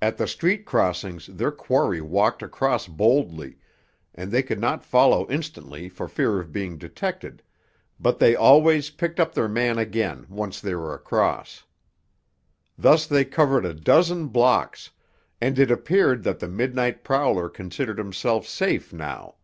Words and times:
At 0.00 0.16
the 0.16 0.26
street 0.26 0.64
crossings 0.64 1.26
their 1.26 1.52
quarry 1.52 2.00
walked 2.00 2.42
across 2.42 2.86
boldly, 2.86 3.58
and 4.14 4.30
they 4.32 4.42
could 4.42 4.58
not 4.58 4.82
follow 4.86 5.28
instantly 5.28 5.86
for 5.86 6.08
fear 6.08 6.40
of 6.40 6.50
being 6.50 6.78
detected, 6.78 7.42
but 8.00 8.18
they 8.18 8.34
always 8.34 8.88
picked 8.88 9.20
up 9.20 9.34
their 9.34 9.48
man 9.50 9.76
again, 9.76 10.24
once 10.30 10.62
they 10.62 10.74
were 10.74 10.94
across. 10.94 11.64
Thus 12.78 13.06
they 13.06 13.26
covered 13.26 13.66
a 13.66 13.74
dozen 13.74 14.28
blocks, 14.28 14.88
and 15.42 15.58
it 15.58 15.70
appeared 15.70 16.22
that 16.22 16.38
the 16.38 16.48
midnight 16.48 17.04
prowler 17.04 17.50
considered 17.50 17.98
himself 17.98 18.46
safe 18.46 18.94
now. 18.94 19.34